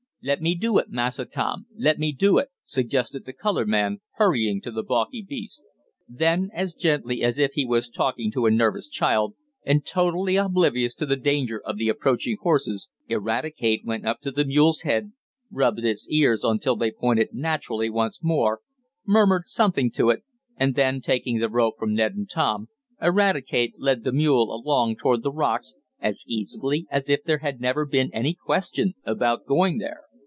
[0.23, 1.65] "Let me do it, Massa Tom.
[1.75, 5.63] Let me do it," suggested the colored man hurrying to the balky beast.
[6.07, 9.33] Then, as gently as if he was talking to a nervous child,
[9.65, 14.45] and totally oblivious to the danger of the approaching horses, Eradicate went up to the
[14.45, 15.11] mule's head,
[15.49, 18.59] rubbed its ears until they pointed naturally once more,
[19.07, 20.21] murmured something to it,
[20.55, 22.67] and then, taking the rope from Ned and Tom,
[23.01, 27.87] Eradicate led the mule along toward the rocks as easily as if there had never
[27.87, 30.01] been any question about going there.